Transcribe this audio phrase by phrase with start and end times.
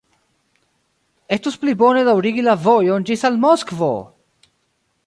[1.37, 3.93] Estus pli bone daŭrigi la vojon ĝis al Moskvo!